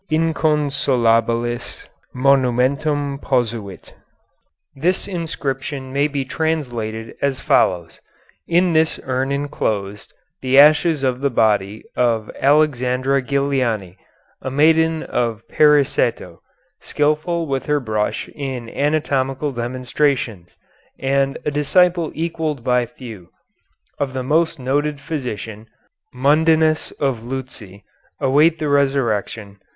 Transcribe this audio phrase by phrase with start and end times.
[0.09, 1.87] Inconsolabilis.
[2.15, 3.19] M.
[3.19, 3.77] P.
[4.75, 8.01] This inscription may be translated as follows:
[8.47, 10.11] In this urn enclosed
[10.41, 13.97] The ashes of the body of Alexandra Giliani,
[14.41, 16.39] a maiden of Periceto;
[16.79, 20.55] Skilful with her brush in anatomical demonstrations
[20.97, 23.29] And a disciple equalled by few,
[23.99, 25.67] Of the most noted physician,
[26.11, 27.83] Mundinus of Luzzi,
[28.19, 29.59] Await the resurrection.